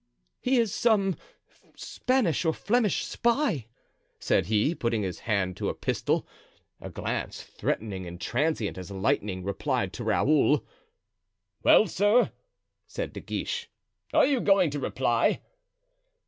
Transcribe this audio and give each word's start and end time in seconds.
"He 0.39 0.57
is 0.57 0.73
some 0.73 1.15
Spanish 1.75 2.43
or 2.43 2.55
Flemish 2.55 3.05
spy," 3.05 3.67
said 4.17 4.47
he, 4.47 4.73
putting 4.73 5.03
his 5.03 5.19
hand 5.29 5.55
to 5.57 5.67
his 5.67 5.75
pistol. 5.79 6.27
A 6.79 6.89
glance, 6.89 7.43
threatening 7.43 8.07
and 8.07 8.19
transient 8.19 8.79
as 8.79 8.89
lightning, 8.89 9.43
replied 9.43 9.93
to 9.93 10.03
Raoul. 10.03 10.65
"Well, 11.61 11.85
sir," 11.85 12.31
said 12.87 13.13
De 13.13 13.19
Guiche, 13.19 13.69
"are 14.11 14.25
you 14.25 14.39
going 14.41 14.71
to 14.71 14.79
reply?" 14.79 15.43